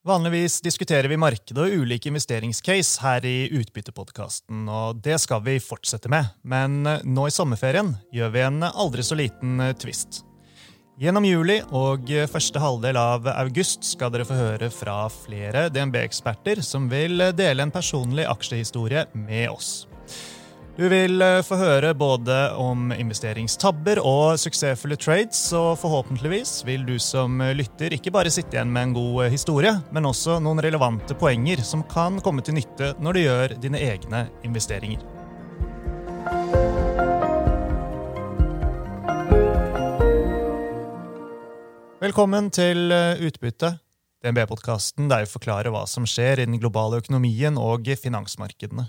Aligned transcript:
Vanligvis 0.00 0.62
diskuterer 0.64 1.10
vi 1.12 1.18
markedet 1.20 1.60
og 1.60 1.82
ulike 1.82 2.08
investeringscase 2.08 3.02
her 3.02 3.24
i 3.28 3.50
Utbyttepodkasten, 3.52 4.62
og 4.64 5.02
det 5.04 5.18
skal 5.20 5.42
vi 5.44 5.58
fortsette 5.60 6.08
med. 6.08 6.30
Men 6.40 6.80
nå 7.04 7.26
i 7.28 7.34
sommerferien 7.34 7.92
gjør 8.08 8.32
vi 8.32 8.42
en 8.46 8.64
aldri 8.70 9.04
så 9.04 9.18
liten 9.20 9.60
twist. 9.76 10.22
Gjennom 11.00 11.28
juli 11.28 11.58
og 11.76 12.08
første 12.32 12.60
halvdel 12.60 12.96
av 13.00 13.28
august 13.34 13.84
skal 13.92 14.12
dere 14.12 14.24
få 14.28 14.40
høre 14.40 14.72
fra 14.72 15.02
flere 15.12 15.68
DNB-eksperter 15.72 16.64
som 16.64 16.88
vil 16.88 17.20
dele 17.36 17.68
en 17.68 17.72
personlig 17.72 18.24
aksjehistorie 18.28 19.04
med 19.12 19.50
oss. 19.52 19.89
Du 20.80 20.86
vil 20.88 21.20
eh, 21.20 21.42
få 21.44 21.58
høre 21.60 21.90
både 21.92 22.34
om 22.56 22.86
investeringstabber 22.94 23.98
og 24.00 24.38
suksessfulle 24.40 24.96
trades, 24.96 25.42
og 25.52 25.74
forhåpentligvis 25.76 26.62
vil 26.64 26.86
du 26.88 26.94
som 26.96 27.34
lytter 27.52 27.92
ikke 27.92 28.08
bare 28.14 28.30
sitte 28.32 28.56
igjen 28.56 28.70
med 28.72 28.86
en 28.86 28.94
god 28.94 29.26
eh, 29.26 29.32
historie, 29.34 29.74
men 29.92 30.08
også 30.08 30.38
noen 30.40 30.62
relevante 30.64 31.12
poenger 31.20 31.60
som 31.68 31.82
kan 31.84 32.16
komme 32.24 32.40
til 32.40 32.56
nytte 32.56 32.94
når 32.96 33.12
du 33.12 33.20
gjør 33.20 33.54
dine 33.60 33.82
egne 33.90 34.22
investeringer. 34.48 35.02
Velkommen 42.00 42.48
til 42.56 42.88
eh, 42.88 43.20
Utbytte, 43.28 43.74
DNB-podkasten 44.24 45.12
der 45.12 45.26
vi 45.26 45.34
forklarer 45.34 45.76
hva 45.76 45.84
som 45.84 46.08
skjer 46.08 46.40
i 46.40 46.48
den 46.48 46.56
globale 46.56 47.02
økonomien 47.04 47.60
og 47.60 47.92
finansmarkedene. 48.00 48.88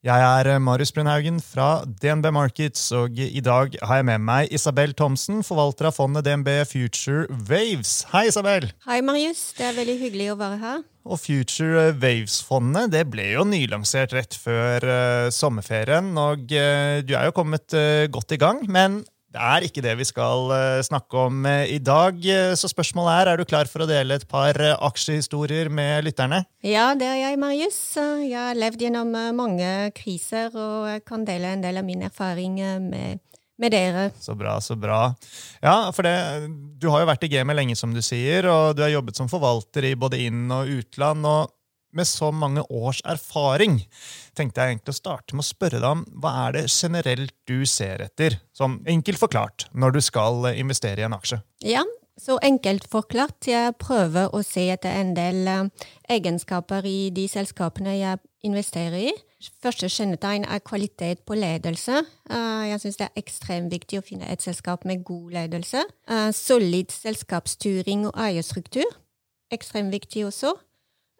Jeg 0.00 0.16
er 0.16 0.48
eh, 0.48 0.60
Marius 0.64 0.94
Brunhaugen 0.96 1.42
fra 1.44 1.82
DNB 1.84 2.30
Markets, 2.32 2.86
og 2.96 3.18
i 3.20 3.42
dag 3.44 3.74
har 3.84 3.98
jeg 3.98 4.06
med 4.08 4.22
meg 4.24 4.54
Isabel 4.56 4.94
Thomsen, 4.96 5.42
forvalter 5.44 5.90
av 5.90 5.92
fondet 5.98 6.24
DNB 6.24 6.48
Future 6.70 7.26
Waves. 7.50 8.06
Hei, 8.08 8.22
Isabel! 8.30 8.70
Hei, 8.86 9.02
Marius. 9.04 9.50
Det 9.58 9.66
er 9.68 9.76
veldig 9.76 9.98
hyggelig 10.00 10.30
å 10.32 10.38
være 10.40 10.56
her. 10.62 10.80
Og 11.04 11.20
Future 11.20 11.90
Waves-fondet 12.00 12.94
det 12.94 13.04
ble 13.12 13.28
jo 13.34 13.44
nylansert 13.44 14.16
rett 14.16 14.40
før 14.40 14.88
uh, 14.88 15.28
sommerferien, 15.36 16.08
og 16.16 16.48
uh, 16.48 17.04
du 17.04 17.12
er 17.12 17.28
jo 17.28 17.36
kommet 17.36 17.76
uh, 17.76 18.08
godt 18.08 18.32
i 18.32 18.40
gang. 18.40 18.64
Men 18.72 19.02
det 19.30 19.38
er 19.38 19.64
ikke 19.66 19.82
det 19.84 19.92
vi 20.00 20.06
skal 20.08 20.50
eh, 20.56 20.80
snakke 20.82 21.24
om 21.28 21.44
eh, 21.46 21.70
i 21.76 21.78
dag. 21.78 22.16
Eh, 22.18 22.54
så 22.58 22.70
spørsmålet 22.70 23.12
er, 23.14 23.30
er 23.30 23.38
du 23.38 23.46
klar 23.46 23.70
for 23.70 23.84
å 23.84 23.88
dele 23.88 24.18
et 24.18 24.26
par 24.30 24.58
aksjehistorier 24.74 25.70
med 25.70 26.08
lytterne? 26.08 26.42
Ja, 26.66 26.90
det 26.98 27.06
er 27.06 27.20
jeg, 27.22 27.38
Marius. 27.38 27.78
Jeg 28.24 28.34
har 28.34 28.58
levd 28.58 28.82
gjennom 28.86 29.14
mange 29.38 29.70
kriser 29.94 30.50
og 30.50 30.88
jeg 30.90 31.04
kan 31.06 31.26
dele 31.28 31.54
en 31.54 31.62
del 31.62 31.78
av 31.78 31.86
min 31.86 32.02
erfaring 32.08 32.58
med, 32.88 33.22
med 33.60 33.74
dere. 33.76 34.08
Så 34.18 34.34
bra, 34.38 34.56
så 34.64 34.74
bra. 34.74 35.12
Ja, 35.62 35.76
for 35.94 36.08
det, 36.08 36.16
Du 36.82 36.90
har 36.90 37.04
jo 37.04 37.10
vært 37.12 37.28
i 37.28 37.30
gamet 37.30 37.60
lenge, 37.60 37.78
som 37.78 37.94
du 37.94 38.02
sier, 38.02 38.50
og 38.50 38.74
du 38.74 38.82
har 38.82 38.90
jobbet 38.96 39.20
som 39.20 39.30
forvalter 39.30 39.92
i 39.92 39.94
både 39.94 40.24
inn- 40.26 40.50
og 40.50 40.74
utland. 40.80 41.22
og 41.26 41.54
med 41.96 42.08
så 42.08 42.30
mange 42.34 42.64
års 42.70 43.00
erfaring, 43.08 43.80
tenkte 44.36 44.62
jeg 44.62 44.76
egentlig 44.76 44.94
å 44.94 45.00
starte 45.00 45.36
med 45.36 45.44
å 45.44 45.50
spørre 45.50 45.80
deg 45.80 45.88
om 45.90 46.04
hva 46.22 46.34
er 46.46 46.58
det 46.58 46.66
generelt 46.70 47.34
du 47.50 47.64
ser 47.68 48.04
etter, 48.06 48.38
som 48.56 48.80
enkelt 48.88 49.20
forklart, 49.20 49.68
når 49.72 49.96
du 49.96 50.02
skal 50.04 50.52
investere 50.54 51.02
i 51.02 51.08
en 51.08 51.16
aksje? 51.16 51.40
Ja, 51.66 51.84
så 52.20 52.38
enkelt 52.42 52.84
forklart. 52.90 53.46
Jeg 53.48 53.76
prøver 53.80 54.28
å 54.34 54.42
se 54.44 54.66
etter 54.72 54.92
en 55.00 55.14
del 55.16 55.46
eh, 55.48 55.86
egenskaper 56.12 56.84
i 56.84 57.08
de 57.16 57.24
selskapene 57.30 57.94
jeg 57.96 58.20
investerer 58.44 59.10
i. 59.10 59.12
Første 59.62 59.88
kjennetegn 59.88 60.44
er 60.44 60.60
kvalitet 60.64 61.22
på 61.28 61.38
ledelse. 61.38 62.02
Eh, 62.28 62.64
jeg 62.68 62.82
syns 62.82 63.00
det 63.00 63.08
er 63.08 63.22
ekstremt 63.22 63.72
viktig 63.72 64.00
å 64.00 64.04
finne 64.04 64.28
et 64.28 64.44
selskap 64.44 64.84
med 64.88 65.04
god 65.08 65.36
ledelse. 65.38 65.86
Eh, 66.10 66.28
solid 66.36 66.92
selskapsstyring 66.92 68.10
og 68.10 68.20
eierstruktur. 68.20 68.98
Ekstremt 69.54 69.94
viktig 69.94 70.26
også. 70.28 70.52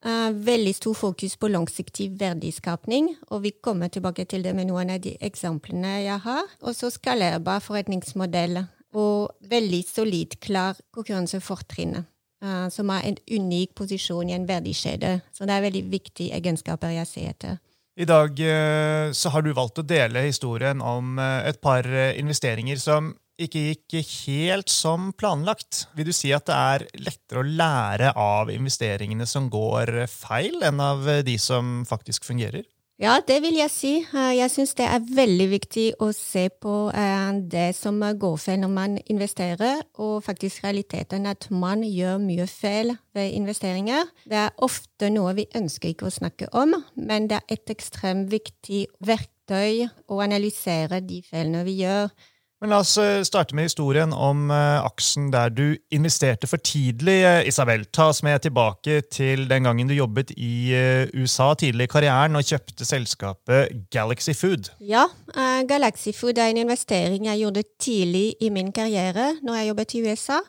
Uh, 0.01 0.31
veldig 0.33 0.73
stor 0.73 0.95
fokus 0.97 1.35
på 1.37 1.51
langsiktig 1.53 2.07
verdiskapning, 2.17 3.11
og 3.29 3.43
vi 3.45 3.51
kommer 3.61 3.91
tilbake 3.93 4.25
til 4.25 4.41
det 4.47 4.55
med 4.57 4.71
noen 4.71 4.95
av 4.95 5.03
de 5.05 5.13
eksemplene 5.21 5.99
jeg 6.07 6.23
har. 6.25 6.47
Og 6.65 6.73
så 6.77 6.89
skalerbar 6.89 7.61
forretningsmodell 7.61 8.63
og 8.97 9.35
veldig 9.51 9.83
solid, 9.85 10.39
klar 10.41 10.81
konkurransefortrinn. 10.97 11.99
Uh, 12.41 12.71
som 12.73 12.89
har 12.89 13.05
en 13.05 13.19
unik 13.29 13.75
posisjon 13.77 14.31
i 14.31 14.39
en 14.39 14.49
verdikjede. 14.49 15.19
Så 15.37 15.45
det 15.45 15.59
er 15.59 15.67
veldig 15.67 15.83
viktige 15.93 16.33
egenskaper 16.39 16.95
jeg 16.97 17.11
ser 17.11 17.35
etter. 17.35 17.59
I 18.01 18.09
dag 18.09 18.33
uh, 18.41 19.13
så 19.13 19.35
har 19.35 19.45
du 19.45 19.53
valgt 19.53 19.83
å 19.83 19.85
dele 19.85 20.25
historien 20.25 20.81
om 20.81 21.21
et 21.21 21.61
par 21.61 21.85
investeringer 22.17 22.81
som 22.81 23.13
ikke 23.47 23.63
gikk 23.71 23.97
helt 24.27 24.73
som 24.73 25.11
planlagt. 25.17 25.87
Vil 25.97 26.11
du 26.11 26.15
si 26.17 26.33
at 26.37 26.49
det 26.51 26.57
er 26.57 26.87
lettere 27.01 27.43
å 27.43 27.47
lære 27.47 28.13
av 28.19 28.53
investeringene 28.53 29.27
som 29.29 29.49
går 29.53 30.05
feil, 30.13 30.61
enn 30.67 30.83
av 30.85 31.09
de 31.27 31.39
som 31.41 31.81
faktisk 31.89 32.29
fungerer? 32.29 32.67
Ja, 33.01 33.15
det 33.25 33.39
vil 33.41 33.57
jeg 33.57 33.73
si. 33.73 33.91
Eh, 34.05 34.33
jeg 34.37 34.53
syns 34.53 34.75
det 34.77 34.85
er 34.85 35.01
veldig 35.17 35.47
viktig 35.55 35.85
å 36.05 36.11
se 36.13 36.43
på 36.53 36.91
eh, 36.93 37.31
det 37.49 37.71
som 37.79 37.97
går 37.97 38.35
feil 38.37 38.61
når 38.61 38.73
man 38.75 38.99
investerer, 39.09 39.81
og 40.05 40.19
faktisk 40.27 40.67
realiteten 40.67 41.25
at 41.31 41.47
man 41.49 41.81
gjør 41.81 42.19
mye 42.21 42.45
feil 42.45 42.93
ved 43.17 43.33
investeringer. 43.39 44.05
Det 44.29 44.37
er 44.43 44.53
ofte 44.61 45.09
noe 45.15 45.33
vi 45.39 45.49
ønsker 45.57 45.95
ikke 45.95 46.11
å 46.11 46.13
snakke 46.19 46.51
om, 46.53 46.77
men 47.01 47.31
det 47.31 47.41
er 47.41 47.57
et 47.57 47.73
ekstremt 47.73 48.29
viktig 48.35 48.83
verktøy 49.01 49.89
å 50.13 50.21
analysere 50.21 51.01
de 51.01 51.23
feilene 51.25 51.65
vi 51.65 51.79
gjør. 51.81 52.13
Men 52.61 52.75
La 52.75 52.81
oss 52.83 52.93
eh, 53.01 53.23
starte 53.25 53.57
med 53.57 53.71
historien 53.71 54.13
om 54.13 54.51
aksen 54.53 54.89
aksjen 54.91 55.29
der 55.33 55.53
du 55.55 55.65
investerte 55.97 56.49
for 56.51 56.61
tidlig. 56.61 57.17
Uh, 57.25 57.49
Isabel, 57.49 57.87
ta 57.89 58.11
oss 58.13 58.21
med 58.27 58.43
tilbake 58.45 59.01
til 59.09 59.47
den 59.49 59.65
gangen 59.65 59.89
du 59.89 59.95
jobbet 59.97 60.35
i 60.37 60.75
USA 61.17 61.55
tidlig 61.57 61.89
i 61.89 61.93
karrieren 61.95 62.37
og 62.37 62.45
kjøpte 62.45 62.85
selskapet 62.85 63.73
Galaxy 63.95 64.35
Food. 64.37 64.69
Ja, 64.81 65.07
Galaxy 65.69 66.13
Food 66.17 66.39
er 66.39 66.53
en 66.53 66.61
investering 66.67 67.31
jeg 67.31 67.47
gjorde 67.47 67.65
tidlig 67.81 68.35
i 68.41 68.53
min 68.53 68.73
karriere 68.77 69.33
når 69.41 69.61
jeg 69.61 69.73
jobbet 69.73 69.95
i 69.95 70.05
USA. 70.05 70.41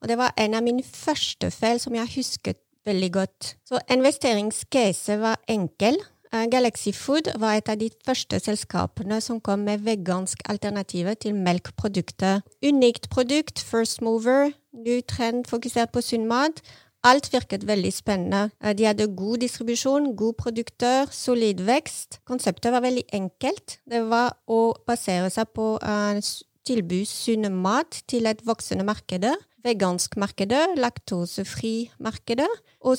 Og 0.00 0.08
det 0.08 0.16
var 0.16 0.32
en 0.40 0.56
av 0.56 0.64
mine 0.64 0.84
første 0.86 1.50
feil 1.52 1.80
som 1.82 1.94
jeg 1.96 2.14
husket 2.16 2.60
veldig 2.88 3.10
godt. 3.12 3.54
Så 3.68 3.80
investeringscase 3.92 5.18
var 5.20 5.40
enkel. 5.48 5.98
Eh, 6.32 6.46
Galaxy 6.50 6.92
Food 6.92 7.26
var 7.42 7.56
et 7.58 7.68
av 7.68 7.78
de 7.80 7.88
første 8.06 8.38
selskapene 8.38 9.18
som 9.20 9.40
kom 9.42 9.64
med 9.66 9.82
vegansk 9.82 10.44
alternativer 10.52 11.16
til 11.18 11.34
melkprodukter. 11.34 12.44
Unikt 12.62 13.08
produkt, 13.10 13.58
first 13.58 13.98
mover, 14.02 14.52
ny 14.72 15.00
trend 15.02 15.48
fokusert 15.50 15.90
på 15.90 16.04
sunn 16.06 16.28
mat. 16.30 16.62
Alt 17.02 17.32
virket 17.32 17.66
veldig 17.66 17.90
spennende. 17.92 18.50
Eh, 18.62 18.76
de 18.78 18.86
hadde 18.86 19.08
god 19.16 19.42
distribusjon, 19.42 20.12
gode 20.14 20.38
produkter, 20.38 21.10
solid 21.10 21.64
vekst. 21.66 22.20
Konseptet 22.24 22.72
var 22.72 22.86
veldig 22.86 23.08
enkelt. 23.12 23.80
Det 23.90 24.04
var 24.06 24.36
å 24.46 24.76
basere 24.86 25.32
seg 25.34 25.50
på 25.56 25.72
uh, 25.82 26.20
tilby 26.62 27.02
sunn 27.08 27.48
mat 27.58 28.04
til 28.06 28.30
et 28.30 28.44
voksende 28.46 28.86
marked 28.86 29.26
vegansk 29.64 30.16
markedet, 30.20 30.76
laktosefri 30.80 31.90
markedet 32.02 32.48
og 32.80 32.96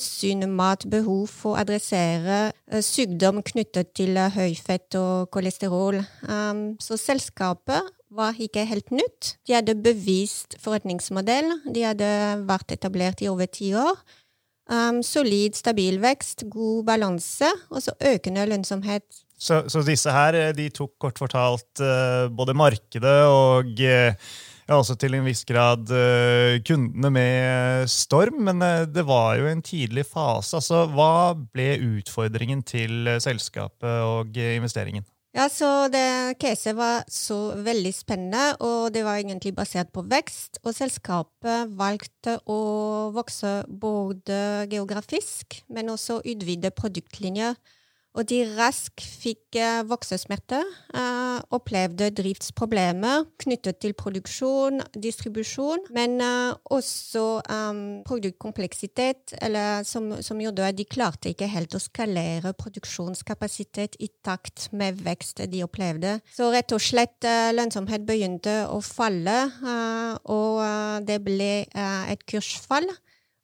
mat 0.51 0.85
for 1.29 1.53
å 1.53 1.59
adressere 1.61 2.51
uh, 2.51 2.81
sykdom 2.85 3.41
knyttet 3.45 3.93
til 3.97 4.17
uh, 4.17 4.29
høyfett 4.33 4.97
og 4.99 5.31
kolesterol. 5.33 6.01
Um, 6.27 6.77
så 6.81 6.97
selskapet 6.99 7.89
var 8.11 8.37
ikke 8.37 8.65
helt 8.67 8.91
nytt. 8.91 9.37
De 9.47 9.55
hadde 9.55 9.77
bevist 9.79 10.57
forretningsmodell. 10.61 11.53
De 11.71 11.85
hadde 11.87 12.11
vært 12.47 12.75
etablert 12.75 13.23
i 13.23 13.29
over 13.31 13.49
ti 13.49 13.73
år. 13.77 13.97
Um, 14.71 15.01
solid, 15.03 15.57
stabil 15.57 15.97
vekst, 15.99 16.45
god 16.51 16.85
balanse 16.87 17.49
og 17.71 17.81
så 17.83 17.95
økende 18.13 18.45
lønnsomhet. 18.47 19.07
Så, 19.41 19.63
så, 19.73 19.81
disse 19.81 20.11
her 20.13 20.35
eh, 20.37 20.51
de 20.53 20.67
tok 20.69 20.99
kort 21.01 21.17
fortalt 21.17 21.81
både 22.37 22.53
markedet 22.53 23.15
og 23.25 23.79
ja, 24.71 24.79
også 24.79 24.95
til 24.95 25.17
en 25.17 25.25
viss 25.27 25.43
grad 25.47 25.91
uh, 25.91 26.57
kundene 26.63 27.11
med 27.11 27.89
storm, 27.91 28.39
men 28.47 28.63
uh, 28.63 28.87
det 28.87 29.03
var 29.07 29.35
jo 29.41 29.49
en 29.51 29.63
tidlig 29.65 30.05
fase. 30.07 30.55
Altså, 30.61 30.85
hva 30.95 31.33
ble 31.35 31.73
utfordringen 31.97 32.63
til 32.63 33.17
selskapet 33.19 34.05
og 34.07 34.37
investeringen? 34.39 35.03
Ja, 35.31 35.45
så 35.47 35.87
det 35.87 36.35
Caset 36.43 36.75
var 36.75 37.05
så 37.07 37.53
veldig 37.63 37.91
spennende, 37.95 38.57
og 38.59 38.91
det 38.91 39.05
var 39.07 39.21
egentlig 39.21 39.53
basert 39.55 39.91
på 39.95 40.03
vekst. 40.11 40.59
Og 40.65 40.75
selskapet 40.75 41.71
valgte 41.79 42.35
å 42.51 42.57
vokse 43.15 43.61
både 43.67 44.67
geografisk, 44.71 45.61
men 45.71 45.93
også 45.93 46.19
utvide 46.27 46.73
produktlinjer. 46.75 47.55
Og 48.11 48.27
de 48.27 48.41
raskt 48.57 48.99
fikk 48.99 49.55
uh, 49.55 49.81
voksesmerter, 49.87 50.65
uh, 50.97 51.39
opplevde 51.55 52.09
driftsproblemer 52.17 53.23
knyttet 53.39 53.79
til 53.79 53.93
produksjon, 53.95 54.81
distribusjon, 54.99 55.85
men 55.95 56.17
uh, 56.19 56.51
også 56.75 57.23
um, 57.47 58.01
produktkompleksitet, 58.07 59.37
eller 59.39 59.87
som, 59.87 60.09
som, 60.19 60.41
gjorde 60.43 60.67
at 60.67 60.79
de 60.79 60.87
klarte 60.91 61.31
ikke 61.31 61.47
helt 61.53 61.77
å 61.77 61.79
skalere 61.79 62.51
produksjonskapasitet 62.59 63.95
i 64.03 64.09
takt 64.25 64.67
med 64.75 64.99
vekst 65.05 65.45
de 65.47 65.63
opplevde. 65.63 66.17
Så 66.35 66.49
rett 66.51 66.75
og 66.75 66.83
slett 66.83 67.23
lønnsomhet 67.55 68.03
begynte 68.07 68.65
å 68.67 68.81
falle, 68.83 69.37
og 70.33 70.59
det 71.07 71.19
ble 71.23 71.51
et 71.71 72.25
kursfall. 72.27 72.89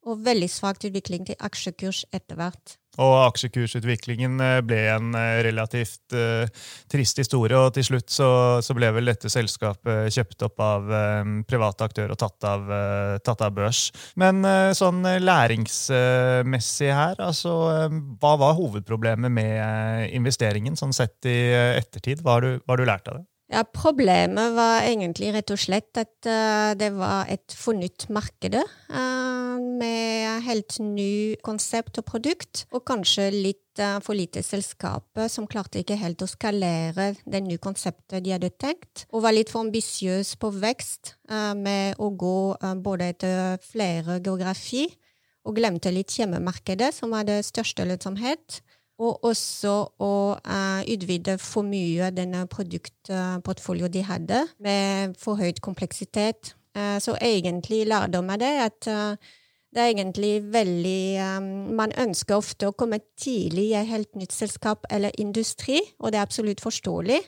og 0.07 0.21
veldig 0.23 0.47
svak 0.47 0.79
utvikling 0.87 1.25
til 1.27 1.35
aksjekurs 1.43 2.05
etter 2.15 2.39
hvert. 2.39 2.77
Og 3.03 3.13
aksjekursutviklingen 3.27 4.39
eh, 4.41 4.59
ble 4.65 4.79
en 4.95 5.13
eh, 5.17 5.39
relativt 5.45 6.15
uh, 6.17 6.49
trist 6.89 7.21
historie, 7.21 7.57
og 7.57 7.75
til 7.75 7.85
slutt 7.85 8.09
så, 8.13 8.29
så, 8.65 8.75
ble 8.77 8.89
vel 8.95 9.11
dette 9.11 9.29
selskapet 9.31 10.13
kjøpt 10.13 10.47
opp 10.47 10.63
av 10.63 10.89
um, 10.89 11.37
private 11.47 11.87
aktører 11.87 12.13
og 12.13 12.19
tatt 12.21 12.47
av, 12.47 12.65
uh, 12.71 13.15
tatt 13.25 13.43
av 13.45 13.53
børs. 13.57 13.87
Men 14.19 14.41
uh, 14.45 14.73
sånn 14.77 15.05
læringsmessig 15.21 16.91
her, 16.93 17.17
altså 17.21 17.53
hva 17.87 18.33
var 18.41 18.57
hovedproblemet 18.57 19.33
med 19.33 20.13
investeringen, 20.17 20.77
sånn 20.79 20.95
sett 20.95 21.29
i 21.29 21.37
ettertid? 21.53 22.23
Hva 22.25 22.37
har 22.37 22.45
du, 22.45 22.53
hva 22.63 22.75
har 22.75 22.81
du 22.81 22.89
lært 22.89 23.11
av 23.11 23.21
det? 23.21 23.27
Ja, 23.47 23.61
Problemet 23.63 24.57
var 24.57 24.83
egentlig 24.83 25.29
rett 25.31 25.51
og 25.55 25.59
slett 25.61 25.95
at 25.95 26.27
uh, 26.27 26.73
det 26.75 26.89
var 26.97 27.29
et 27.31 27.53
fornytt 27.55 28.09
marked 28.11 28.57
uh, 28.59 29.55
med 29.79 30.43
helt 30.43 30.75
ny 30.83 31.37
konsept 31.47 32.01
og 32.01 32.09
produkt, 32.09 32.65
og 32.75 32.83
kanskje 32.89 33.29
litt 33.31 33.79
uh, 33.79 34.01
for 34.03 34.19
lite 34.19 34.43
selskaper 34.43 35.31
som 35.31 35.47
klarte 35.47 35.79
ikke 35.79 35.95
helt 36.01 36.25
å 36.25 36.27
skalere 36.27 37.13
det 37.23 37.43
nye 37.45 37.61
konseptet 37.63 38.25
de 38.25 38.35
hadde 38.35 38.51
tenkt, 38.59 39.07
og 39.15 39.23
var 39.23 39.37
litt 39.37 39.53
for 39.53 39.63
ambisiøs 39.63 40.35
på 40.41 40.51
vekst 40.59 41.15
med 41.55 41.95
å 42.03 42.11
gå 42.19 42.37
både 42.83 43.11
etter 43.13 43.63
flere 43.63 44.19
geografi, 44.19 44.89
og 45.47 45.55
glemte 45.55 45.91
litt 45.95 46.11
hjemmemarkedet, 46.19 46.91
som 46.91 47.15
var 47.15 47.23
det 47.27 47.45
største 47.47 47.85
lønnsomhet 47.87 48.59
og 48.97 49.25
også 49.29 49.73
å 50.01 50.13
uh, 50.37 50.81
utvide 50.89 51.37
for 51.41 51.65
mye 51.67 52.09
denne 52.15 52.45
produktportfolioen 52.49 53.93
de 53.93 54.05
hadde, 54.07 54.43
med 54.63 55.17
for 55.21 55.37
høyt 55.37 55.61
kompleksitet. 55.61 56.55
Uh, 56.77 56.97
så 57.01 57.17
egentlig 57.21 57.85
lærdom 57.89 58.29
av 58.33 58.41
det 58.41 58.53
at 58.65 58.89
uh, 58.89 59.35
det 59.73 59.83
er 59.83 59.91
egentlig 59.91 60.31
veldig 60.53 61.01
um, 61.37 61.47
Man 61.77 61.91
ønsker 61.99 62.39
ofte 62.39 62.69
å 62.69 62.75
komme 62.77 63.01
tidlig 63.19 63.69
i 63.71 63.75
et 63.77 63.89
helt 63.89 64.15
nytt 64.17 64.33
selskap 64.33 64.87
eller 64.89 65.13
industri, 65.21 65.81
og 65.99 66.11
det 66.11 66.21
er 66.21 66.25
absolutt 66.25 66.63
forståelig, 66.63 67.19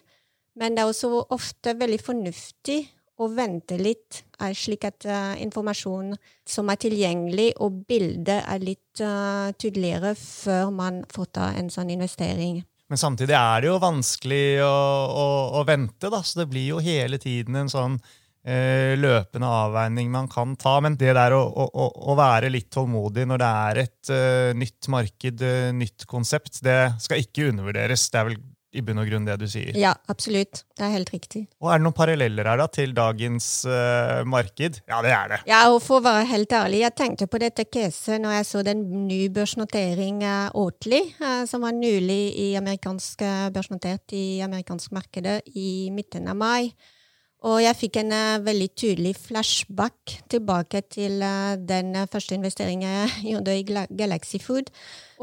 men 0.58 0.76
det 0.76 0.84
er 0.84 0.90
også 0.90 1.28
ofte 1.30 1.76
veldig 1.78 2.00
fornuftig 2.02 2.82
og 3.20 3.36
vente 3.36 3.78
litt, 3.80 4.24
er 4.40 4.56
slik 4.56 4.86
at 4.88 5.08
uh, 5.10 5.36
informasjon 5.44 6.14
som 6.48 6.72
er 6.72 6.80
tilgjengelig, 6.80 7.52
og 7.64 7.82
bildet 7.90 8.40
er 8.40 8.64
litt 8.64 9.04
uh, 9.04 9.52
tydeligere 9.60 10.16
før 10.20 10.72
man 10.76 11.04
får 11.12 11.34
ta 11.36 11.50
en 11.60 11.72
sånn 11.74 11.92
investering. 11.96 12.62
Men 12.90 13.02
samtidig 13.02 13.36
er 13.38 13.62
det 13.62 13.70
jo 13.70 13.82
vanskelig 13.84 14.64
å, 14.66 14.72
å, 15.12 15.28
å 15.60 15.66
vente, 15.68 16.10
da, 16.10 16.24
så 16.24 16.42
det 16.42 16.50
blir 16.50 16.72
jo 16.72 16.80
hele 16.82 17.20
tiden 17.22 17.60
en 17.60 17.70
sånn 17.70 18.00
uh, 18.00 18.94
løpende 18.98 19.52
avveining 19.68 20.10
man 20.16 20.32
kan 20.32 20.56
ta. 20.58 20.78
Men 20.82 20.96
det 20.98 21.12
der 21.20 21.36
å, 21.36 21.44
å, 21.44 21.90
å 22.10 22.16
være 22.18 22.54
litt 22.56 22.72
tålmodig 22.74 23.28
når 23.30 23.44
det 23.44 23.52
er 23.66 23.82
et 23.84 24.14
nytt 24.58 24.90
marked, 24.90 25.44
nytt 25.76 26.08
konsept, 26.10 26.64
det 26.66 26.80
skal 27.04 27.22
ikke 27.22 27.52
undervurderes. 27.52 28.08
Det 28.10 28.24
er 28.24 28.32
vel 28.32 28.40
i 28.72 28.84
bunn 28.86 29.02
og 29.02 29.08
grunn 29.10 29.26
det 29.26 29.38
du 29.42 29.48
sier. 29.50 29.72
Ja, 29.78 29.96
absolutt. 30.12 30.64
Det 30.78 30.86
er 30.86 30.94
helt 30.94 31.10
riktig. 31.14 31.46
Og 31.62 31.72
Er 31.74 31.80
det 31.80 31.86
noen 31.88 31.98
paralleller 31.98 32.50
her 32.52 32.60
da 32.62 32.68
til 32.72 32.94
dagens 32.98 33.48
uh, 33.66 34.22
marked? 34.30 34.82
Ja, 34.90 35.02
det 35.06 35.14
er 35.16 35.32
det. 35.34 35.40
Ja, 35.50 35.64
og 35.72 35.82
For 35.86 36.00
å 36.00 36.06
være 36.06 36.28
helt 36.30 36.54
ærlig, 36.54 36.84
jeg 36.84 36.98
tenkte 37.00 37.30
på 37.32 37.42
dette 37.42 37.66
caset 37.66 38.22
når 38.22 38.38
jeg 38.38 38.50
så 38.52 38.64
den 38.68 38.86
nye 39.08 39.32
børsnoteringen 39.34 40.54
Oatly, 40.60 41.02
uh, 41.24 41.44
som 41.50 41.66
var 41.66 41.74
nylig 41.78 42.22
i 42.38 42.48
amerikansk, 42.60 43.26
uh, 43.26 43.50
børsnotert 43.56 44.16
i 44.18 44.40
amerikansk 44.46 44.94
markedet 44.96 45.42
i 45.56 45.90
midten 45.94 46.30
av 46.30 46.38
mai. 46.38 46.72
Og 47.48 47.62
jeg 47.64 47.78
fikk 47.80 48.02
en 48.02 48.12
uh, 48.12 48.42
veldig 48.44 48.68
tydelig 48.76 49.14
flashback 49.16 50.18
tilbake 50.32 50.82
til 50.92 51.22
uh, 51.24 51.56
den 51.56 51.96
første 52.12 52.36
investeringen 52.36 52.84
jeg 52.84 53.14
gjorde 53.32 53.56
i 53.56 53.64
Galaxy 53.96 54.42
Food. 54.44 54.72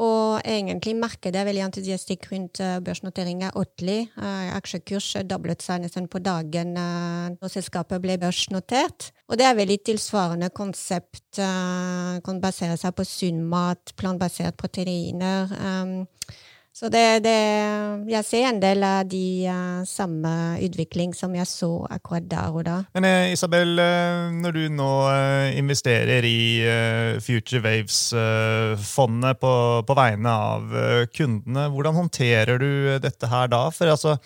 Og 0.01 0.41
egentlig 0.41 0.95
markedet 0.97 1.37
er 1.37 1.45
veldig 1.45 1.63
entusiastisk 1.67 2.25
rundt 2.31 2.61
børsnotering 2.85 3.43
av 3.45 3.59
Oatly. 3.61 3.99
Uh, 4.17 4.49
aksjekurs 4.57 5.11
doblet 5.29 5.61
seg 5.61 5.83
nesten 5.85 6.09
på 6.09 6.21
dagen 6.25 6.73
uh, 6.77 7.49
selskapet 7.53 8.01
ble 8.01 8.17
børsnotert. 8.21 9.11
Og 9.29 9.37
det 9.37 9.45
er 9.45 9.57
veldig 9.57 9.77
tilsvarende 9.85 10.49
konsept. 10.55 11.37
Kan 11.37 12.37
basere 12.41 12.77
seg 12.79 12.95
på 12.97 13.05
sunn 13.05 13.43
mat, 13.51 13.91
plantbasert 13.99 14.57
proteiner. 14.57 15.51
Så 16.77 16.91
det, 16.93 17.23
det, 17.25 17.37
jeg 18.05 18.25
ser 18.27 18.43
en 18.51 18.59
del 18.61 18.83
av 18.85 19.07
de 19.09 19.49
uh, 19.49 19.79
samme 19.89 20.31
utvikling 20.61 21.15
som 21.17 21.33
jeg 21.33 21.49
så 21.49 21.71
akkurat 21.89 22.27
der 22.29 22.53
og 22.53 22.67
da. 22.67 22.75
Men 22.93 23.07
eh, 23.09 23.31
Isabel, 23.33 23.71
eh, 23.81 24.27
når 24.43 24.53
du 24.53 24.61
nå 24.77 24.91
eh, 25.09 25.57
investerer 25.57 26.27
i 26.29 26.41
eh, 26.61 27.17
Future 27.23 27.63
Waves-fondet 27.65 29.31
eh, 29.31 29.39
på, 29.41 29.53
på, 29.89 29.97
vegne 29.97 30.35
av 30.51 30.77
kundene, 31.17 31.65
hvordan 31.73 31.97
håndterer 31.97 32.61
du 32.61 32.69
dette 33.01 33.31
her 33.31 33.49
da? 33.49 33.63
For 33.73 33.95
altså, 33.95 34.19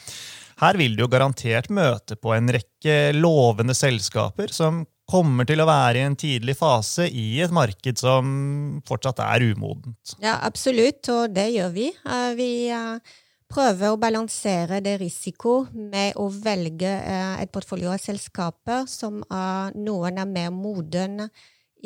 her 0.59 0.81
vil 0.81 0.99
du 0.99 1.05
jo 1.05 1.11
garantert 1.13 1.71
møte 1.71 2.19
på 2.19 2.35
en 2.35 2.51
rekke 2.51 2.97
lovende 3.15 3.77
selskaper 3.77 4.51
som 4.51 4.83
kommer 5.11 5.47
til 5.47 5.61
å 5.61 5.67
være 5.67 5.99
i 5.99 6.05
en 6.07 6.17
tidlig 6.19 6.55
fase 6.59 7.07
i 7.07 7.41
et 7.43 7.51
marked 7.53 7.99
som 7.99 8.31
fortsatt 8.87 9.21
er 9.25 9.45
umodent. 9.51 10.15
Ja, 10.23 10.37
absolutt, 10.47 11.03
og 11.11 11.35
det 11.35 11.49
gjør 11.55 11.73
vi. 11.75 11.89
Eh, 11.91 12.31
vi 12.37 12.51
eh, 12.71 13.17
prøver 13.51 13.91
å 13.91 13.99
balansere 13.99 14.79
det 14.83 14.97
risiko 15.01 15.65
med 15.73 16.15
å 16.21 16.29
velge 16.31 16.91
eh, 16.91 17.41
et 17.43 17.51
portfolio 17.51 17.91
av 17.93 18.01
selskaper 18.01 18.87
som 18.89 19.19
noen 19.75 20.21
er 20.21 20.29
mer 20.29 20.53
moden 20.55 21.27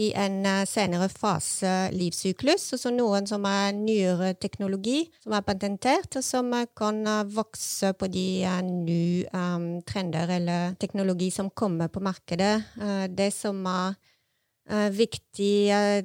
i 0.02 0.12
en 0.18 0.42
eh, 0.46 0.64
senere 0.68 1.08
fase 1.12 1.72
livssyklus. 1.96 2.68
Og 2.76 2.82
så 2.82 2.92
noen 2.94 3.28
som 3.30 3.46
er 3.50 3.76
nyere 3.78 4.34
teknologi, 4.40 5.06
som 5.24 5.36
er 5.38 5.46
patentert, 5.48 6.18
og 6.20 6.26
som 6.26 6.52
eh, 6.58 6.68
kan 6.78 7.02
eh, 7.08 7.24
vokse 7.36 7.94
på 7.98 8.10
de 8.12 8.28
nye 8.66 9.30
um, 9.32 9.70
trender 9.88 10.36
eller 10.38 10.76
teknologi 10.82 11.32
som 11.34 11.52
kommer 11.52 11.92
på 11.92 12.04
markedet. 12.04 12.54
Uh, 12.80 13.06
det 13.12 13.32
som 13.36 13.64
er 13.70 13.96
uh, 14.72 14.90
viktig 14.94 15.56
uh, 15.72 16.02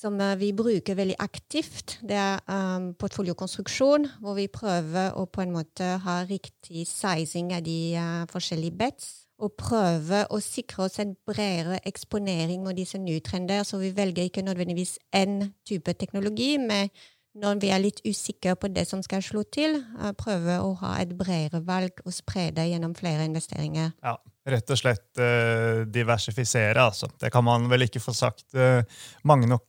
som 0.00 0.16
vi 0.40 0.50
bruker 0.56 0.96
veldig 0.96 1.16
aktivt, 1.20 1.98
det 2.04 2.16
er 2.16 2.40
um, 2.48 2.92
portfoliokonstruksjon, 3.00 4.06
hvor 4.20 4.36
vi 4.38 4.46
prøver 4.52 5.16
å 5.16 5.26
på 5.28 5.44
en 5.44 5.52
måte 5.52 5.96
ha 6.04 6.20
riktig 6.28 6.86
sizing 6.88 7.52
av 7.56 7.64
de 7.64 7.96
forskjellige 8.32 8.76
bets 8.80 9.10
og 9.40 9.54
prøve 9.58 10.24
å 10.30 10.40
sikre 10.44 10.86
oss 10.86 11.00
en 11.02 11.14
bredere 11.26 11.80
eksponering 11.88 12.66
av 12.68 12.76
disse 12.78 13.00
nye 13.00 13.22
trender. 13.24 13.64
Så 13.64 13.80
vi 13.80 13.92
velger 13.96 14.28
ikke 14.28 14.44
nødvendigvis 14.46 14.98
én 15.16 15.50
type 15.68 15.94
teknologi, 15.98 16.56
men 16.60 16.92
når 17.40 17.60
vi 17.62 17.70
er 17.70 17.82
litt 17.82 18.00
usikre 18.04 18.56
på 18.58 18.68
det 18.74 18.86
som 18.88 19.02
skal 19.06 19.22
slå 19.22 19.44
til, 19.54 19.78
eh, 19.78 20.12
prøve 20.18 20.58
å 20.60 20.74
ha 20.82 20.96
et 21.00 21.12
bredere 21.16 21.62
valg 21.64 22.02
og 22.04 22.12
spre 22.12 22.50
det 22.50 22.68
gjennom 22.72 22.94
flere 22.98 23.24
investeringer. 23.28 23.94
Ja, 24.02 24.18
Rett 24.50 24.70
og 24.72 24.78
slett 24.80 25.18
uh, 25.20 25.84
diversifisere, 25.84 26.80
altså. 26.80 27.10
Det 27.20 27.28
kan 27.30 27.44
man 27.44 27.68
vel 27.68 27.84
ikke 27.84 28.00
få 28.00 28.14
sagt 28.16 28.54
uh, 28.56 28.80
mange 29.22 29.46
nok 29.46 29.68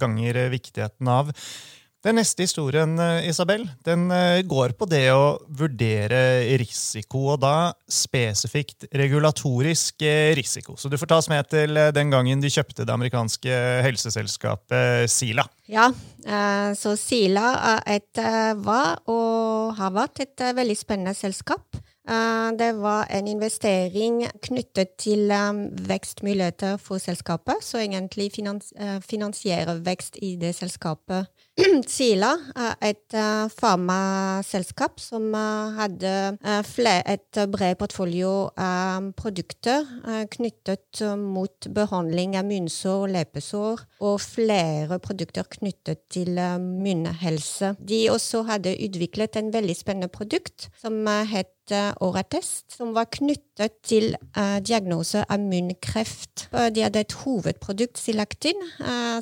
ganger 0.00 0.38
viktigheten 0.50 1.10
av. 1.12 1.28
Den 2.00 2.16
neste 2.16 2.46
historien, 2.46 2.94
eh, 2.96 3.28
Isabel, 3.28 3.66
den 3.84 4.06
eh, 4.10 4.40
går 4.48 4.72
på 4.72 4.86
det 4.88 5.02
å 5.12 5.36
vurdere 5.52 6.48
risiko, 6.56 7.26
og 7.34 7.42
da 7.42 7.74
spesifikt 7.92 8.86
regulatorisk 8.96 10.00
eh, 10.08 10.30
risiko. 10.38 10.78
Så 10.80 10.88
du 10.88 10.96
får 10.96 11.10
ta 11.10 11.18
oss 11.20 11.28
med 11.28 11.50
til 11.52 11.76
den 11.92 12.12
gangen 12.12 12.40
de 12.40 12.48
kjøpte 12.48 12.86
det 12.88 12.94
amerikanske 12.94 13.58
helseselskapet 13.84 15.12
Sila. 15.12 15.44
Ja, 15.70 15.90
så 16.74 16.94
Sila 16.98 17.76
et, 17.86 18.18
var 18.64 19.04
og 19.12 19.76
har 19.78 19.92
vært 19.94 20.22
et 20.24 20.42
veldig 20.56 20.76
spennende 20.78 21.14
selskap. 21.14 21.76
Det 22.58 22.70
var 22.80 23.06
en 23.12 23.28
investering 23.30 24.24
knyttet 24.42 24.96
til 24.98 25.30
vekstmuligheter 25.86 26.80
for 26.82 26.98
selskapet, 27.02 27.62
så 27.62 27.84
egentlig 27.84 28.32
finansiere 28.34 29.78
vekst 29.86 30.18
i 30.24 30.34
det 30.40 30.56
selskapet 30.58 31.30
Sila 31.90 32.30
er 32.56 32.76
et 32.90 33.16
uh, 33.16 33.48
farmaselskap 33.52 35.00
som 35.02 35.30
uh, 35.34 35.72
hadde 35.76 36.12
uh, 36.40 36.86
et 37.10 37.40
bred 37.52 37.76
portfolio 37.80 38.50
av 38.56 39.10
produkter 39.18 39.86
knyttet 40.32 41.02
mot 41.18 41.68
behandling 41.74 42.36
av 42.38 42.46
munnsår 42.48 43.04
og 43.04 43.12
lepesår, 43.14 43.84
og 44.04 44.16
flere 44.22 44.98
produkter 45.02 45.46
knyttet 45.56 46.02
til 46.12 46.38
munnhelse. 46.60 47.74
De 47.78 48.02
også 48.12 48.44
hadde 48.48 48.76
utviklet 48.86 49.38
en 49.38 49.52
veldig 49.54 49.76
spennende 49.76 50.10
produkt 50.12 50.68
som 50.80 51.06
het 51.30 51.74
åretest, 52.02 52.66
som 52.74 52.94
var 52.96 53.10
knyttet 53.14 53.76
til 53.86 54.14
diagnose 54.66 55.22
av 55.22 55.42
munnkreft. 55.42 56.48
De 56.74 56.84
hadde 56.84 57.04
et 57.04 57.18
hovedprodukt, 57.22 58.00
Silaktin, 58.00 58.58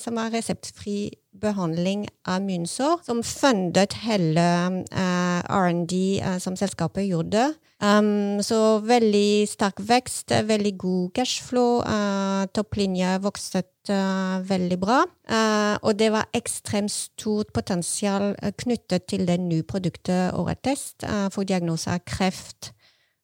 som 0.00 0.16
var 0.18 0.32
reseptfri 0.32 1.10
behandling 1.40 2.06
av 2.28 2.42
munnsår, 2.44 3.00
som 3.06 3.22
fundet 3.22 3.96
hele 4.04 4.44
uh, 4.92 5.40
R&D 5.42 6.20
som 6.42 6.56
selskapet 6.58 7.08
gjorde. 7.08 7.50
Um, 7.78 8.42
så 8.42 8.80
veldig 8.82 9.46
sterk 9.46 9.78
vekst, 9.86 10.32
veldig 10.44 10.72
god 10.78 11.12
cashflow. 11.14 11.82
Uh, 11.86 12.46
Topplinja 12.50 13.18
vokste 13.22 13.62
uh, 13.90 14.40
veldig 14.42 14.78
bra. 14.82 15.04
Uh, 15.30 15.76
og 15.82 15.94
det 15.98 16.10
var 16.14 16.26
ekstremt 16.34 16.90
stort 16.90 17.52
potensial 17.54 18.34
knyttet 18.58 19.06
til 19.06 19.28
det 19.28 19.38
nye 19.40 19.62
produktet 19.62 20.34
Åretest 20.34 21.06
for 21.30 21.46
diagnose 21.46 21.94
av 21.94 22.02
kreft. 22.06 22.72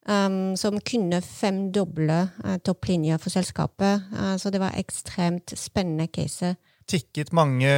Um, 0.05 0.53
som 0.57 0.77
kunne 0.85 1.23
femdoble 1.25 2.27
uh, 2.45 2.59
topplinja 2.61 3.17
for 3.17 3.33
selskapet. 3.33 4.03
Uh, 4.13 4.37
så 4.37 4.51
det 4.53 4.61
var 4.61 4.77
ekstremt 4.77 5.55
spennende 5.57 6.07
case. 6.13 6.57
Tikket 6.91 7.33
mange 7.37 7.71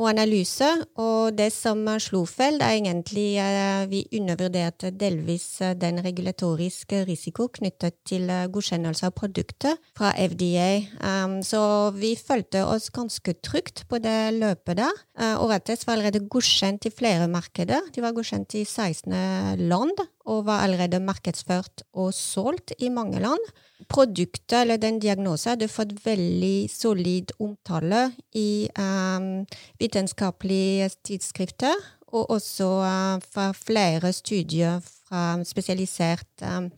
og 0.00 0.08
analyse. 0.10 0.68
Og 1.00 1.36
det 1.36 1.50
som 1.54 1.84
slo 2.02 2.24
feil, 2.28 2.58
er 2.60 2.78
egentlig 2.78 3.28
at 3.42 3.90
vi 3.90 4.02
undervurderte 4.16 4.92
delvis 4.96 5.60
den 5.80 6.00
regulatoriske 6.04 7.04
risiko 7.08 7.50
knyttet 7.60 7.98
til 8.08 8.30
godkjennelse 8.52 9.10
av 9.10 9.14
produktet 9.16 9.80
fra 9.98 10.12
FDA. 10.16 10.70
Um, 11.04 11.40
så 11.46 11.62
vi 11.96 12.14
følte 12.16 12.64
oss 12.66 12.90
ganske 12.94 13.36
trygt 13.44 13.84
på 13.90 14.00
det 14.02 14.18
løpet 14.38 14.80
der. 14.80 15.04
Oretes 15.40 15.86
var 15.86 15.98
allerede 15.98 16.24
godkjent 16.32 16.88
i 16.88 16.94
flere 16.94 17.28
markeder. 17.28 17.90
De 17.94 18.02
var 18.04 18.16
godkjent 18.16 18.56
i 18.56 18.64
16 18.64 19.12
land 19.68 20.00
og 20.28 20.44
var 20.46 20.64
allerede 20.64 21.00
markedsført 21.00 21.82
og 21.92 22.12
solgt 22.14 22.72
i 22.78 22.88
mange 22.88 23.20
land. 23.20 23.40
Produktet, 23.88 24.60
eller 24.60 24.76
den 24.76 25.00
diagnosen, 25.00 25.54
hadde 25.54 25.68
fått 25.68 25.94
veldig 26.04 26.68
solid 26.70 27.32
omtale 27.40 28.10
i 28.36 28.68
um, 28.78 29.46
vitenskapelige 29.80 30.90
tidsskrifter, 31.04 31.74
og 32.12 32.30
også 32.30 32.68
uh, 32.82 33.22
fra 33.32 33.50
flere 33.56 34.12
studier 34.12 34.80
fra 34.84 35.40
spesialisert 35.46 36.44
um, 36.44 36.68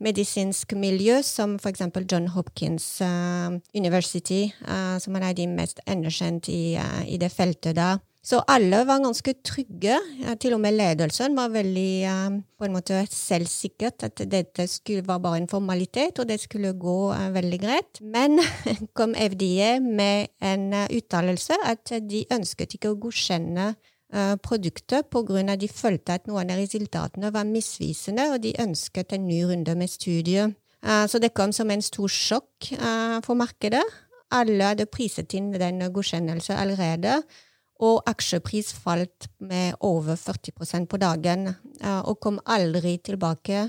medisinsk 0.00 0.72
miljø, 0.78 1.20
som 1.22 1.58
f.eks. 1.58 1.82
John 2.12 2.28
Hopkins 2.28 3.00
uh, 3.02 3.58
University, 3.74 4.46
uh, 4.68 4.96
som 5.02 5.16
er 5.20 5.32
de 5.36 5.48
mest 5.50 5.82
anerkjent 5.86 6.48
i, 6.48 6.78
i 7.08 7.20
det 7.20 7.32
feltet 7.32 7.76
der. 7.76 7.98
Så 8.24 8.38
alle 8.48 8.78
var 8.88 9.02
ganske 9.04 9.34
trygge. 9.44 9.98
Til 10.40 10.54
og 10.56 10.60
med 10.64 10.78
ledelsen 10.78 11.36
var 11.36 11.50
veldig 11.52 11.90
um, 12.08 12.38
på 12.56 12.64
en 12.64 12.72
måte 12.72 13.02
selvsikkert 13.12 14.06
at 14.06 14.22
dette 14.32 14.64
skulle, 14.70 15.04
var 15.04 15.20
bare 15.20 15.42
en 15.42 15.48
formalitet, 15.50 16.18
og 16.18 16.30
det 16.30 16.38
skulle 16.40 16.72
gå 16.72 16.98
uh, 17.12 17.28
veldig 17.34 17.58
greit. 17.60 18.00
Men 18.00 18.40
kom 18.96 19.12
FDA 19.12 19.76
med 19.84 20.32
en 20.40 20.72
uh, 20.72 20.86
uttalelse 20.88 21.58
at 21.68 21.92
de 22.08 22.24
ønsket 22.32 22.78
ikke 22.78 22.94
å 22.94 23.00
godkjenne 23.00 23.74
produktet 24.46 25.08
pga. 25.10 25.56
de 25.58 25.66
følte 25.66 26.14
at 26.14 26.28
noen 26.30 26.50
av 26.52 26.60
resultatene 26.60 27.32
var 27.34 27.48
misvisende, 27.48 28.28
og 28.30 28.44
de 28.44 28.52
ønsket 28.62 29.12
en 29.12 29.24
ny 29.26 29.40
runde 29.42 29.74
med 29.74 29.90
studiet. 29.90 30.54
Så 31.08 31.18
det 31.18 31.32
kom 31.34 31.50
som 31.50 31.70
en 31.70 31.82
stor 31.82 32.06
sjokk 32.08 32.68
for 33.26 33.34
markedet. 33.34 33.82
Alle 34.30 34.68
hadde 34.70 34.86
priset 34.86 35.34
inn 35.34 35.50
den 35.50 35.82
godkjennelsen 35.90 36.54
allerede. 36.54 37.24
Og 37.82 38.04
aksjepris 38.06 38.70
falt 38.78 39.26
med 39.42 39.74
over 39.82 40.14
40% 40.14 40.86
på 40.86 41.00
dagen, 41.02 41.48
eh, 41.80 42.00
og 42.06 42.20
kom 42.22 42.38
aldri 42.46 42.98
tilbake. 43.02 43.66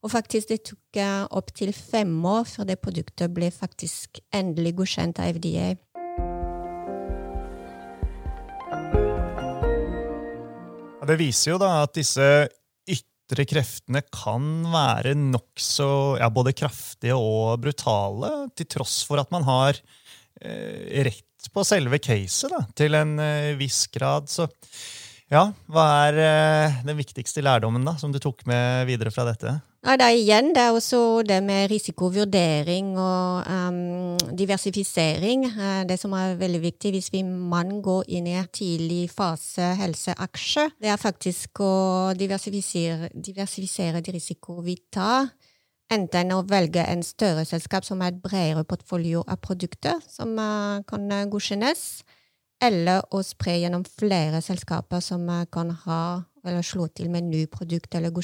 Og 0.00 0.12
faktisk, 0.14 0.48
det 0.48 0.62
tok 0.70 1.00
eh, 1.02 1.26
opptil 1.36 1.72
fem 1.76 2.12
år 2.24 2.46
før 2.48 2.68
det 2.70 2.78
produktet 2.80 3.34
ble 3.34 3.50
faktisk 3.52 4.22
endelig 4.32 4.76
godkjent 4.78 5.18
av 5.20 5.34
FDA. 5.36 5.74
Det 11.10 11.16
viser 11.18 11.56
jo 11.56 11.58
da 11.58 11.72
at 11.82 11.96
disse 11.96 12.26
ytre 12.86 13.44
kreftene 13.48 14.04
kan 14.14 14.44
være 14.70 15.16
nokså 15.18 16.20
ja, 16.20 16.28
både 16.30 16.54
kraftige 16.54 17.16
og 17.18 17.58
brutale, 17.64 18.30
til 18.54 18.68
tross 18.70 19.00
for 19.08 19.18
at 19.18 19.32
man 19.34 19.42
har 19.48 19.74
eh, 20.38 21.02
rett 21.08 21.26
på 21.48 21.64
selve 21.64 22.00
caset, 22.02 22.52
da, 22.52 22.64
til 22.76 22.98
en 22.98 23.16
uh, 23.20 23.56
viss 23.60 23.86
grad. 23.92 24.28
Så 24.28 24.48
ja, 25.30 25.46
hva 25.70 25.86
er 26.10 26.20
uh, 26.20 26.78
den 26.86 26.98
viktigste 26.98 27.42
lærdommen 27.46 27.86
da, 27.86 27.96
som 28.00 28.12
du 28.12 28.20
tok 28.22 28.44
med 28.50 28.88
videre 28.90 29.12
fra 29.14 29.24
dette? 29.28 29.60
Ja, 29.80 29.94
det 29.96 30.10
igjen 30.18 30.50
det 30.52 30.60
er 30.60 30.74
også 30.76 31.22
det 31.24 31.38
med 31.40 31.70
risikovurdering 31.70 32.90
og 33.00 33.46
um, 33.48 34.18
diversifisering. 34.36 35.46
Uh, 35.54 35.82
det 35.88 35.96
som 36.02 36.12
er 36.18 36.34
veldig 36.40 36.60
viktig 36.66 36.92
hvis 36.92 37.08
vi 37.14 37.22
man 37.24 37.78
går 37.80 38.10
inn 38.18 38.28
i 38.28 38.36
en 38.36 38.50
tidlig 38.52 39.06
fase 39.14 39.70
helseaksje, 39.80 40.66
det 40.82 40.92
er 40.92 41.00
faktisk 41.00 41.62
å 41.64 41.72
diversifisere, 42.18 43.08
diversifisere 43.14 44.04
de 44.04 44.18
risiko 44.18 44.60
vi 44.66 44.76
tar 44.92 45.30
enten 45.90 46.32
å 46.34 46.44
velge 46.48 46.84
en 46.86 47.02
større 47.06 47.44
selskap 47.48 47.86
som 47.86 48.00
har 48.02 48.14
et 48.14 48.22
bredere 48.22 48.64
portfolio 48.68 49.24
av 49.26 49.40
produkter 49.42 50.00
som 50.08 50.36
uh, 50.38 50.80
kan 50.88 51.06
uh, 51.10 51.26
godkjennes, 51.30 51.84
eller 52.60 53.06
å 53.16 53.22
spre 53.24 53.56
gjennom 53.62 53.86
flere 53.88 54.42
selskaper 54.44 55.02
som 55.04 55.26
uh, 55.30 55.46
kan 55.52 55.72
ha 55.86 56.02
eller 56.40 56.64
slå 56.64 56.86
til 56.96 57.10
med 57.12 57.26
ny 57.28 57.42
produkt 57.52 57.94
eller, 57.98 58.14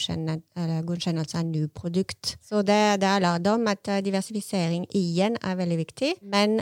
eller 0.57 0.87
godkjennelse 0.89 1.37
av 1.37 1.51
ny 1.51 1.67
produkt. 1.69 2.39
Så 2.41 2.63
det, 2.65 3.03
det 3.03 3.11
er 3.11 3.21
lærdom 3.21 3.69
at 3.69 3.91
diversifisering 4.07 4.87
igjen 4.97 5.37
er 5.45 5.59
veldig 5.59 5.77
viktig, 5.83 6.15
men 6.25 6.57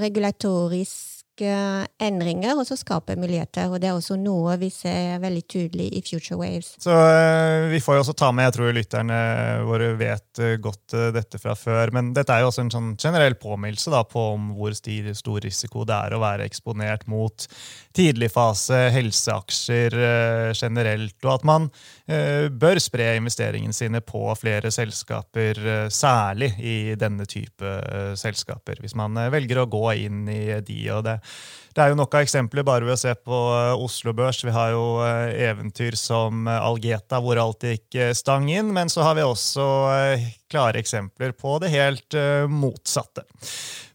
regulatorisk 0.00 1.23
endringer 1.42 2.54
og 2.58 2.66
så 2.68 2.76
skape 2.78 3.16
muligheter. 3.18 3.70
og 3.70 3.80
Det 3.80 3.88
er 3.88 3.96
også 3.96 4.16
noe 4.20 4.56
vi 4.60 4.70
ser 4.70 5.18
veldig 5.22 5.42
tydelig 5.50 5.88
i 5.98 6.02
Future 6.04 6.38
Waves. 6.38 6.74
Så 6.82 6.94
uh, 6.94 7.70
Vi 7.72 7.80
får 7.82 7.98
jo 7.98 8.04
også 8.04 8.16
ta 8.18 8.30
med, 8.32 8.48
jeg 8.48 8.56
tror 8.58 8.76
lytterne 8.76 9.18
våre 9.66 9.92
vet 9.98 10.42
uh, 10.42 10.54
godt 10.62 10.94
uh, 10.94 11.08
dette 11.14 11.40
fra 11.42 11.56
før, 11.58 11.92
men 11.96 12.12
dette 12.16 12.32
er 12.34 12.44
jo 12.44 12.50
også 12.50 12.64
en 12.64 12.72
sånn 12.74 12.92
generell 13.00 13.36
påminnelse 13.40 13.92
da, 13.92 14.04
på 14.06 14.26
om 14.34 14.52
hvor 14.58 14.74
stor 14.74 15.40
risiko 15.44 15.84
det 15.88 15.96
er 15.96 16.14
å 16.14 16.22
være 16.22 16.46
eksponert 16.48 17.06
mot 17.10 17.46
tidligfase 17.94 18.88
helseaksjer 18.94 19.94
generelt, 20.54 21.16
og 21.22 21.30
at 21.30 21.44
man 21.46 21.68
bør 22.58 22.80
spre 22.82 23.12
investeringene 23.18 23.74
sine 23.76 24.00
på 24.04 24.26
flere 24.38 24.72
selskaper, 24.74 25.60
særlig 25.94 26.50
i 26.58 26.76
denne 26.98 27.26
type 27.30 27.70
selskaper, 28.18 28.80
hvis 28.82 28.96
man 28.98 29.16
velger 29.32 29.62
å 29.62 29.68
gå 29.70 29.84
inn 30.06 30.24
i 30.28 30.42
de. 30.66 30.80
og 30.96 31.04
det 31.06 31.16
det 31.74 31.82
er 31.82 31.90
jo 31.90 31.98
nok 31.98 32.14
av 32.14 32.22
eksempler 32.22 32.62
bare 32.66 32.86
ved 32.86 32.94
å 32.94 33.00
se 33.00 33.10
på 33.18 33.38
eh, 33.50 33.82
Oslo 33.82 34.14
Børs. 34.14 34.44
Vi 34.46 34.54
har 34.54 34.70
jo 34.76 34.84
eh, 35.02 35.34
eventyr 35.48 35.96
som 35.98 36.46
eh, 36.46 36.62
Algeta, 36.62 37.18
hvor 37.22 37.40
alt 37.42 37.66
gikk 37.66 37.98
stang 38.14 38.46
inn. 38.52 38.70
Men 38.76 38.92
så 38.92 39.02
har 39.02 39.16
vi 39.18 39.26
også 39.26 39.66
klare 40.52 40.78
eksempler 40.78 41.34
på 41.34 41.58
det 41.62 41.72
helt 41.74 42.18
motsatte. 42.50 43.26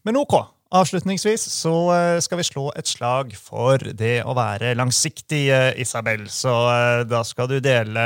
Men 0.04 0.20
ok. 0.20 0.42
Avslutningsvis 0.70 1.48
så 1.50 1.72
skal 2.22 2.38
vi 2.38 2.44
slå 2.46 2.68
et 2.78 2.86
slag 2.86 3.32
for 3.34 3.82
det 3.98 4.20
å 4.22 4.36
være 4.38 4.76
langsiktig, 4.78 5.40
Isabel. 5.82 6.28
Så 6.30 6.52
da 7.10 7.24
skal 7.26 7.48
du 7.50 7.56
dele 7.64 8.04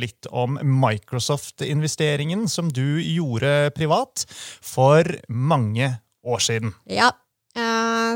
litt 0.00 0.24
om 0.32 0.56
Microsoft-investeringen 0.64 2.46
som 2.48 2.72
du 2.72 3.02
gjorde 3.04 3.68
privat 3.76 4.24
for 4.64 5.12
mange 5.28 5.92
år 6.24 6.40
siden. 6.46 6.72
Ja, 6.88 7.10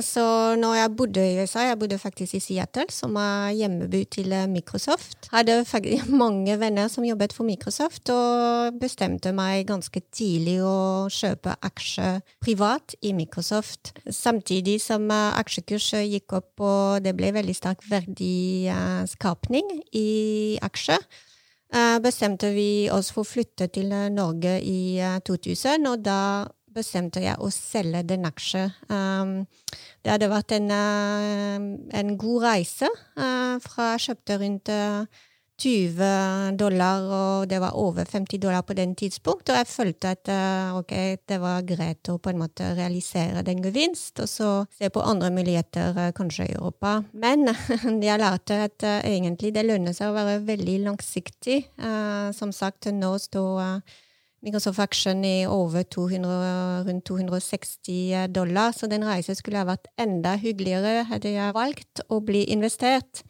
så 0.03 0.55
når 0.59 0.75
jeg 0.79 0.91
bodde 0.97 1.23
i 1.23 1.37
USA, 1.43 1.67
jeg 1.69 1.79
bodde 1.79 1.99
faktisk 1.99 2.35
i 2.35 2.41
Seattle, 2.43 2.87
som 2.91 3.15
er 3.21 3.53
hjemmeby 3.55 4.01
til 4.11 4.33
eh, 4.33 4.49
Microsoft, 4.51 5.29
hadde 5.33 5.65
faktisk 5.69 6.09
mange 6.25 6.57
venner 6.61 6.89
som 6.89 7.05
jobbet 7.05 7.33
for 7.37 7.47
Microsoft, 7.47 8.11
og 8.11 8.79
bestemte 8.81 9.35
meg 9.37 9.67
ganske 9.69 10.03
tidlig 10.15 10.57
å 10.65 11.07
kjøpe 11.13 11.55
aksjer 11.69 12.25
privat 12.43 12.97
i 13.03 13.13
Microsoft. 13.15 13.93
Samtidig 14.11 14.81
som 14.83 15.07
uh, 15.13 15.37
aksjekurset 15.39 16.09
gikk 16.09 16.35
opp, 16.41 16.53
og 16.65 17.05
det 17.05 17.15
ble 17.19 17.35
veldig 17.37 17.55
sterk 17.55 17.87
verdiskapning 17.91 19.71
i 19.95 20.09
aksjer. 20.65 21.07
Uh, 21.75 21.99
bestemte 22.03 22.51
vi 22.55 22.89
oss 22.95 23.13
for 23.15 23.23
å 23.23 23.33
flytte 23.37 23.71
til 23.75 23.95
Norge 24.15 24.59
i 24.63 25.01
2000, 25.27 25.91
og 25.91 26.05
da 26.07 26.21
bestemte 26.75 27.23
jeg 27.25 27.39
å 27.41 27.51
selge 27.55 28.03
den 28.09 28.27
aksjen. 28.29 28.73
Um, 28.89 29.37
det 30.05 30.15
hadde 30.15 30.33
vært 30.33 30.57
en, 30.57 30.73
uh, 30.73 31.69
en 32.01 32.17
god 32.21 32.49
reise 32.49 32.91
uh, 32.91 33.57
fra 33.65 33.95
jeg 33.95 34.09
kjøpte 34.09 34.41
rundt 34.43 34.75
uh, 34.75 35.23
20 35.61 36.57
dollar, 36.59 37.05
og 37.15 37.49
det 37.49 37.61
var 37.63 37.77
over 37.79 38.05
50 38.05 38.41
dollar 38.43 38.63
på 38.63 38.75
den 38.75 38.95
tidspunkt. 38.95 39.49
Og 39.49 39.57
jeg 39.57 39.71
følte 39.71 40.11
at 40.17 40.29
uh, 40.29 40.79
ok, 40.81 40.95
det 41.29 41.39
var 41.41 41.67
greit 41.67 42.11
å 42.11 42.19
på 42.19 42.33
en 42.33 42.41
måte 42.43 42.73
realisere 42.75 43.45
den 43.47 43.63
gevinst, 43.63 44.19
og 44.21 44.29
så 44.29 44.51
se 44.75 44.91
på 44.91 45.05
andre 45.05 45.31
muligheter, 45.35 45.95
uh, 45.95 46.11
kanskje 46.17 46.49
i 46.51 46.57
Europa. 46.57 46.97
Men 47.13 47.47
jeg 48.09 48.21
lærte 48.21 48.65
at 48.67 48.87
uh, 48.87 48.99
egentlig 49.07 49.55
det 49.55 49.67
lønner 49.69 49.95
seg 49.95 50.11
å 50.11 50.19
være 50.19 50.43
veldig 50.47 50.81
langsiktig. 50.89 51.63
som 52.35 52.51
sagt, 52.53 52.87
nå 52.91 53.11
står 53.19 53.81
Microsoft 54.45 54.83
Action 54.85 55.25
i 55.25 55.47
over 55.49 55.87
200, 55.89 56.85
rundt 56.87 57.07
260 57.09 58.29
dollar, 58.35 58.75
så 58.77 58.87
den 58.91 59.07
reisen 59.09 59.39
skulle 59.39 59.63
ha 59.63 59.69
vært 59.69 59.89
enda 60.01 60.37
hyggeligere 60.41 61.07
hadde 61.09 61.33
jeg 61.33 61.57
valgt 61.57 62.05
å 62.13 62.21
bli 62.25 62.45
investert 62.53 63.25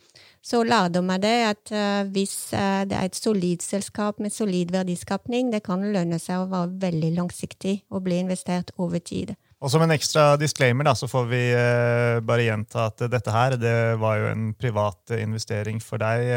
så 0.44 0.60
lærdom 0.60 1.08
er 1.14 1.20
det 1.22 1.36
at 1.48 1.72
uh, 1.72 2.10
hvis 2.12 2.34
uh, 2.52 2.84
det 2.84 2.98
er 2.98 3.08
et 3.08 3.16
solid 3.16 3.64
selskap 3.64 4.20
med 4.20 4.32
solid 4.32 4.74
verdiskapning, 4.74 5.48
det 5.52 5.62
kan 5.64 5.80
lønne 5.94 6.18
seg 6.20 6.42
å 6.42 6.50
være 6.50 6.74
veldig 6.82 7.14
langsiktig 7.16 7.78
og 7.88 8.04
bli 8.04 8.20
investert 8.20 8.74
over 8.76 9.00
tid. 9.00 9.32
Og 9.64 9.70
Som 9.72 9.80
en 9.80 9.94
ekstra 9.94 10.34
disclaimer 10.36 10.84
da, 10.84 10.92
så 10.92 11.06
får 11.08 11.28
vi 11.30 11.40
uh, 11.56 12.20
bare 12.20 12.44
gjenta 12.44 12.90
at 12.90 13.00
dette 13.08 13.32
her 13.32 13.54
det 13.56 13.96
var 13.96 14.18
jo 14.20 14.26
en 14.28 14.50
privat 14.60 15.14
investering 15.16 15.80
for 15.80 16.02
deg 16.02 16.28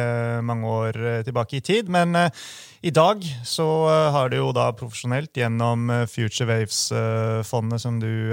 mange 0.48 0.72
år 0.72 1.00
tilbake 1.27 1.57
i 1.60 1.63
tid. 1.65 1.91
Men 1.91 2.15
i 2.15 2.93
dag 2.93 3.25
så 3.43 3.67
har 4.15 4.31
du 4.31 4.38
jo 4.38 4.53
da 4.55 4.69
profesjonelt 4.77 5.36
gjennom 5.36 5.89
Future 6.07 6.48
Waves-fondet 6.48 7.84
som 7.84 8.00
du 8.00 8.31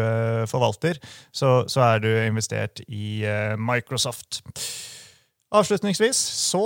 forvalter, 0.51 1.01
så, 1.35 1.65
så, 1.67 1.83
er 1.89 2.05
du 2.05 2.11
investert 2.13 2.85
i 2.87 3.25
Microsoft. 3.59 4.45
Avslutningsvis 5.55 6.19
så 6.19 6.65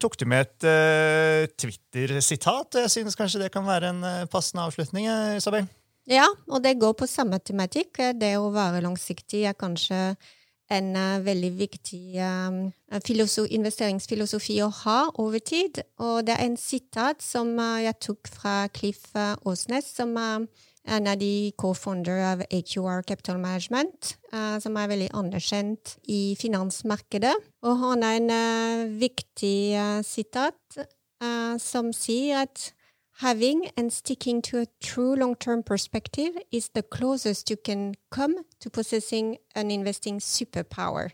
tok 0.00 0.20
du 0.20 0.28
med 0.28 0.48
et 0.48 1.52
Twitter-sitat. 1.56 2.82
Jeg 2.84 2.96
synes 2.98 3.16
kanskje 3.16 3.46
det 3.46 3.52
kan 3.54 3.68
være 3.68 3.94
en 3.94 4.08
passende 4.32 4.68
avslutning. 4.68 5.08
Isabel? 5.40 5.68
Ja, 6.10 6.26
og 6.50 6.64
det 6.64 6.80
går 6.82 6.96
på 6.98 7.06
samme 7.06 7.38
tematikk. 7.38 8.00
Det 8.18 8.32
å 8.34 8.50
være 8.50 8.82
langsiktig 8.82 9.44
er 9.46 9.54
kanskje 9.54 10.16
en 10.70 10.94
veldig 11.22 11.50
viktig 11.58 12.18
um, 12.22 12.58
investeringsfilosofi 12.90 14.56
å 14.62 14.70
ha 14.82 14.98
over 15.22 15.38
tid. 15.38 15.78
Og 16.02 16.26
det 16.26 16.34
er 16.34 16.48
en 16.48 16.56
sitat 16.58 17.22
som 17.22 17.54
jeg 17.78 17.94
tok 18.02 18.30
fra 18.30 18.56
Cliff 18.74 19.06
Åsnes, 19.46 19.86
som 20.00 20.16
er 20.18 20.48
en 20.90 21.06
av 21.06 21.18
de 21.20 21.52
co-founder 21.60 22.18
av 22.32 22.42
AQR 22.48 23.04
Capital 23.06 23.38
Management, 23.38 24.16
som 24.32 24.78
er 24.80 24.90
veldig 24.90 25.10
anerkjent 25.14 25.94
i 26.10 26.34
finansmarkedet. 26.40 27.34
Og 27.62 27.82
han 27.84 28.02
har 28.02 28.18
en 28.18 28.96
viktig 28.98 29.76
sitat 30.08 30.80
som 31.60 31.92
sier 31.94 32.46
at 32.48 32.70
Having 33.20 33.70
and 33.76 33.92
sticking 33.92 34.40
to 34.42 34.60
a 34.60 34.66
true 34.80 35.14
long-term 35.14 35.62
perspective 35.62 36.38
is 36.50 36.70
the 36.70 36.82
closest 36.82 37.50
you 37.50 37.56
can 37.56 37.94
come 38.10 38.34
to 38.60 38.70
possessing 38.70 39.36
an 39.54 39.70
investing 39.70 40.20
superpower. 40.20 41.10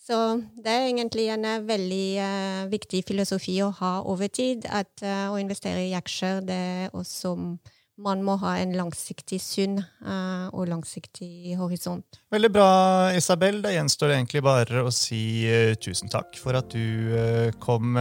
Så 0.00 0.42
det 0.56 0.66
er 0.66 0.86
egentlig 0.86 1.28
en 1.28 1.44
veldig 1.68 2.70
viktig 2.72 3.04
filosofi 3.04 3.58
å 3.62 3.68
ha 3.76 3.92
over 4.08 4.26
tid, 4.26 4.64
at 4.64 5.04
å 5.04 5.36
investere 5.36 5.84
i 5.84 5.92
aksjer 5.94 6.40
det 6.48 6.56
er 6.56 6.96
også 6.96 7.36
man 8.02 8.22
må 8.26 8.36
ha 8.42 8.56
en 8.60 8.74
langsiktig 8.76 9.38
syn 9.42 9.78
uh, 9.80 10.48
og 10.52 10.66
langsiktig 10.70 11.56
horisont. 11.60 12.20
Veldig 12.32 12.50
bra, 12.54 12.70
Isabel. 13.16 13.60
Da 13.64 13.72
gjenstår 13.74 14.10
det 14.10 14.18
egentlig 14.18 14.42
bare 14.46 14.84
å 14.86 14.92
si 14.94 15.22
uh, 15.48 15.74
tusen 15.80 16.12
takk 16.12 16.36
for 16.40 16.58
at 16.58 16.72
du 16.74 17.14
uh, 17.14 17.48
kom 17.62 17.96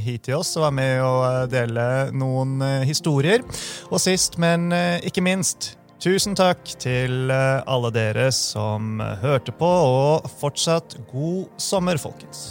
hit 0.00 0.28
til 0.28 0.38
oss 0.40 0.54
og 0.58 0.66
var 0.68 0.76
med 0.76 1.02
å 1.04 1.12
dele 1.50 1.84
noen 2.14 2.60
historier. 2.86 3.44
Og 3.90 4.00
sist, 4.02 4.38
men 4.40 4.70
ikke 5.06 5.24
minst, 5.24 5.74
tusen 6.02 6.36
takk 6.38 6.62
til 6.80 7.32
alle 7.32 7.90
dere 7.94 8.28
som 8.34 9.02
hørte 9.22 9.54
på, 9.56 9.66
og 9.66 10.30
fortsatt 10.40 10.98
god 11.10 11.60
sommer, 11.60 12.00
folkens. 12.00 12.50